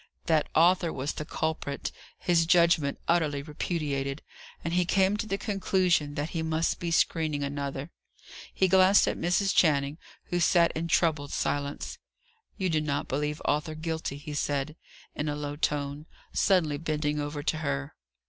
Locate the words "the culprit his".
1.13-2.47